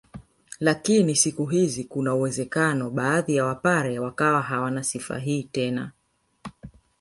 Lakini 0.59 1.15
siku 1.15 1.45
hizi 1.45 1.83
kuna 1.83 2.15
uwezekano 2.15 2.89
baadhi 2.89 3.35
ya 3.35 3.45
wapare 3.45 3.99
wakawa 3.99 4.41
hawana 4.41 4.83
sifa 4.83 5.19
hii 5.19 5.43
tena 5.43 5.91